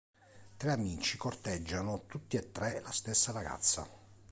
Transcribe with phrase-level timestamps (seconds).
[0.57, 3.87] Tre amici corteggiano tutti e tre la stessa ragazza.